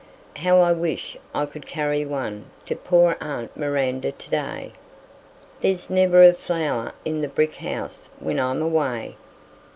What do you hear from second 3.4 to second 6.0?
Miranda to day! There's